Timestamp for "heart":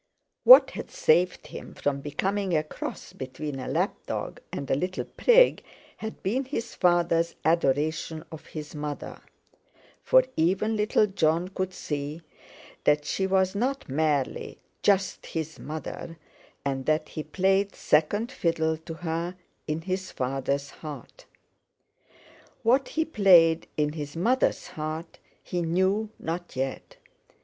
20.71-21.25, 24.69-25.19